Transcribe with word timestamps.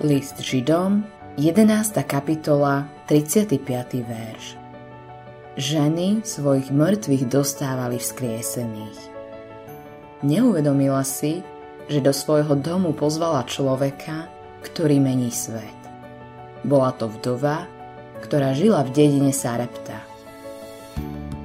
List 0.00 0.40
Židom, 0.40 1.04
11. 1.36 1.92
kapitola, 2.08 2.88
35. 3.04 3.60
verš. 4.00 4.56
Ženy 5.60 6.24
svojich 6.24 6.72
mŕtvych 6.72 7.28
dostávali 7.28 8.00
vzkriesených. 8.00 8.96
Neuvedomila 10.24 11.04
si, 11.04 11.44
že 11.92 12.00
do 12.00 12.16
svojho 12.16 12.56
domu 12.56 12.96
pozvala 12.96 13.44
človeka, 13.44 14.24
ktorý 14.64 15.04
mení 15.04 15.28
svet. 15.28 15.76
Bola 16.64 16.96
to 16.96 17.12
vdova, 17.20 17.68
ktorá 18.24 18.56
žila 18.56 18.80
v 18.88 18.96
dedine 18.96 19.36
Sarepta. 19.36 20.00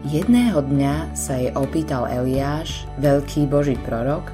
Jedného 0.08 0.64
dňa 0.64 1.12
sa 1.12 1.36
jej 1.36 1.52
opýtal 1.60 2.08
Eliáš, 2.08 2.88
veľký 3.04 3.52
boží 3.52 3.76
prorok, 3.84 4.32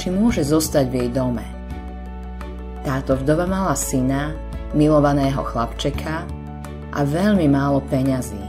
či 0.00 0.08
môže 0.08 0.40
zostať 0.40 0.88
v 0.88 1.04
jej 1.04 1.10
dome– 1.12 1.44
táto 2.88 3.20
vdova 3.20 3.44
mala 3.44 3.76
syna, 3.76 4.32
milovaného 4.72 5.44
chlapčeka 5.44 6.24
a 6.96 7.04
veľmi 7.04 7.44
málo 7.44 7.84
peňazí. 7.84 8.40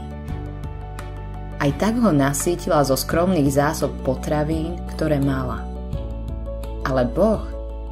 Aj 1.60 1.68
tak 1.76 2.00
ho 2.00 2.08
nasítila 2.08 2.80
zo 2.80 2.96
skromných 2.96 3.52
zásob 3.52 3.92
potravín, 4.00 4.80
ktoré 4.96 5.20
mala. 5.20 5.60
Ale 6.88 7.04
Boh 7.04 7.44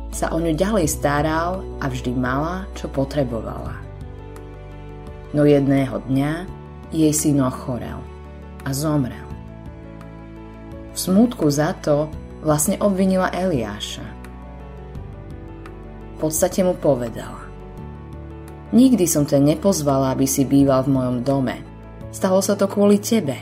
sa 0.08 0.32
o 0.32 0.40
ňu 0.40 0.56
ďalej 0.56 0.88
staral 0.88 1.60
a 1.84 1.92
vždy 1.92 2.16
mala, 2.16 2.64
čo 2.72 2.88
potrebovala. 2.88 3.76
No 5.36 5.44
jedného 5.44 6.00
dňa 6.08 6.48
jej 6.96 7.12
syn 7.12 7.44
ochorel 7.44 8.00
a 8.64 8.72
zomrel. 8.72 9.28
V 10.96 10.98
smútku 10.98 11.52
za 11.52 11.76
to 11.84 12.08
vlastne 12.40 12.80
obvinila 12.80 13.28
Eliáša 13.36 14.17
podstate 16.18 16.66
mu 16.66 16.74
povedala. 16.74 17.48
Nikdy 18.68 19.08
som 19.08 19.24
ťa 19.24 19.40
nepozvala, 19.40 20.12
aby 20.12 20.28
si 20.28 20.44
býval 20.44 20.84
v 20.84 20.92
mojom 20.92 21.18
dome. 21.24 21.56
Stalo 22.12 22.44
sa 22.44 22.52
to 22.52 22.68
kvôli 22.68 23.00
tebe. 23.00 23.38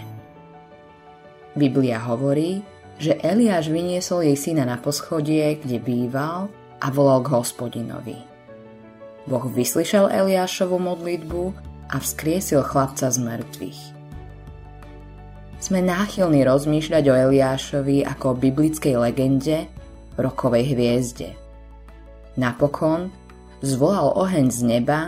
Biblia 1.59 1.99
hovorí, 1.99 2.63
že 3.01 3.19
Eliáš 3.19 3.73
vyniesol 3.73 4.23
jej 4.23 4.39
syna 4.39 4.69
na 4.69 4.79
poschodie, 4.79 5.59
kde 5.59 5.83
býval 5.83 6.47
a 6.79 6.87
volal 6.95 7.27
k 7.27 7.33
hospodinovi. 7.33 8.19
Boh 9.27 9.43
vyslyšal 9.51 10.15
Eliášovu 10.15 10.79
modlitbu 10.79 11.43
a 11.91 11.97
vzkriesil 11.99 12.63
chlapca 12.63 13.11
z 13.11 13.19
mŕtvych. 13.19 13.81
Sme 15.59 15.83
náchylní 15.83 16.47
rozmýšľať 16.47 17.05
o 17.11 17.19
Eliášovi 17.27 18.07
ako 18.07 18.37
o 18.37 18.39
biblickej 18.39 18.95
legende, 18.95 19.67
rokovej 20.15 20.77
hviezde– 20.77 21.35
Napokon 22.37 23.09
zvolal 23.65 24.13
oheň 24.13 24.53
z 24.53 24.61
neba, 24.65 25.01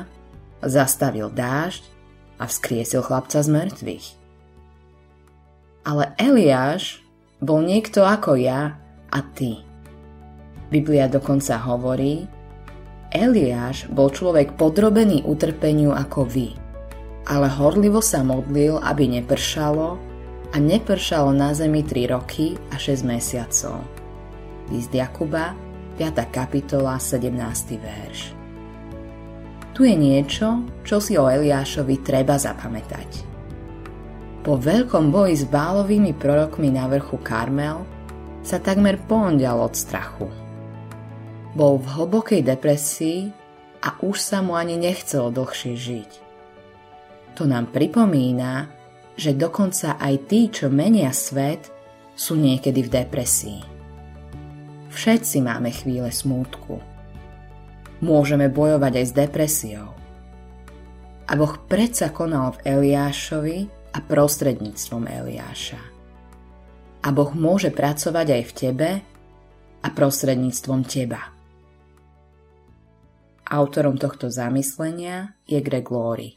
zastavil 0.64 1.28
dážď 1.28 1.84
a 2.40 2.48
vzkriesil 2.48 3.04
chlapca 3.04 3.44
z 3.44 3.48
mŕtvych. 3.52 4.06
Ale 5.84 6.12
Eliáš 6.16 7.04
bol 7.40 7.60
niekto 7.60 8.02
ako 8.04 8.40
ja 8.40 8.80
a 9.12 9.20
ty. 9.20 9.60
Biblia 10.68 11.08
dokonca 11.08 11.56
hovorí, 11.60 12.28
Eliáš 13.08 13.88
bol 13.88 14.12
človek 14.12 14.56
podrobený 14.60 15.24
utrpeniu 15.24 15.96
ako 15.96 16.28
vy, 16.28 16.52
ale 17.24 17.48
horlivo 17.48 18.04
sa 18.04 18.20
modlil, 18.20 18.76
aby 18.84 19.08
nepršalo 19.20 19.96
a 20.52 20.56
nepršalo 20.56 21.32
na 21.32 21.52
zemi 21.56 21.84
3 21.84 22.12
roky 22.12 22.56
a 22.72 22.76
6 22.76 23.04
mesiacov. 23.04 23.80
List 24.68 24.92
Jakuba, 24.92 25.56
5. 25.98 26.30
kapitola, 26.30 26.94
17. 27.02 27.74
verš. 27.74 28.30
Tu 29.74 29.91
je 29.91 29.98
niečo, 29.98 30.62
čo 30.86 31.02
si 31.02 31.18
o 31.18 31.27
Eliášovi 31.27 32.06
treba 32.06 32.38
zapamätať. 32.38 33.27
Po 34.46 34.55
veľkom 34.55 35.11
boji 35.11 35.42
s 35.42 35.45
bálovými 35.50 36.14
prorokmi 36.14 36.70
na 36.70 36.86
vrchu 36.86 37.18
Karmel 37.18 37.83
sa 38.46 38.62
takmer 38.62 38.95
pondial 39.11 39.58
od 39.58 39.74
strachu. 39.74 40.30
Bol 41.58 41.83
v 41.83 41.90
hlbokej 41.90 42.46
depresii 42.46 43.34
a 43.83 43.98
už 43.98 44.23
sa 44.23 44.39
mu 44.39 44.55
ani 44.55 44.78
nechcelo 44.78 45.34
dlhšie 45.34 45.74
žiť. 45.74 46.11
To 47.34 47.42
nám 47.42 47.74
pripomína, 47.74 48.70
že 49.18 49.34
dokonca 49.34 49.98
aj 49.98 50.14
tí, 50.30 50.46
čo 50.46 50.70
menia 50.70 51.11
svet, 51.11 51.74
sú 52.14 52.39
niekedy 52.39 52.86
v 52.86 53.02
depresii. 53.02 53.77
Všetci 54.98 55.47
máme 55.47 55.70
chvíle 55.70 56.11
smútku. 56.11 56.83
Môžeme 58.03 58.51
bojovať 58.51 58.92
aj 58.98 59.07
s 59.07 59.13
depresiou. 59.14 59.95
A 61.23 61.39
Boh 61.39 61.55
predsa 61.70 62.11
konal 62.11 62.59
v 62.59 62.67
Eliášovi 62.67 63.59
a 63.95 63.98
prostredníctvom 64.03 65.07
Eliáša. 65.07 65.79
A 67.07 67.09
Boh 67.14 67.31
môže 67.31 67.70
pracovať 67.70 68.27
aj 68.27 68.42
v 68.42 68.53
tebe 68.59 68.91
a 69.86 69.89
prostredníctvom 69.95 70.83
teba. 70.83 71.30
Autorom 73.55 74.03
tohto 74.03 74.35
zamyslenia 74.35 75.39
je 75.47 75.63
Greg 75.63 75.86
Laurie. 75.95 76.35